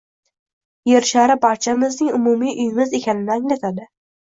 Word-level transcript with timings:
Yer 0.93 1.07
shari 1.11 1.37
barchamizning 1.45 2.13
umumiy 2.21 2.59
uyimiz 2.59 3.01
ekanini 3.03 3.41
anglatadi 3.41 3.93